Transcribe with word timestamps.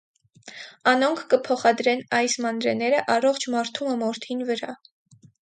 Անոնք 0.91 1.19
կը 1.33 1.37
փոխադրեն 1.47 2.01
այս 2.21 2.39
մանրէները 2.47 3.03
առողջ 3.17 3.47
մարդու 3.59 3.91
մը 3.91 3.95
մորթին 4.01 4.43
վրայ։ 4.51 4.73